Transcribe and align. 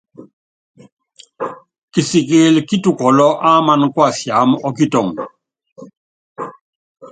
Kisikili 1.91 2.59
kítukɔlɔ́ 2.67 3.31
ámaná 3.51 3.85
kuasiámá 3.93 4.55
ɔ́kitɔŋɔ. 4.67 5.23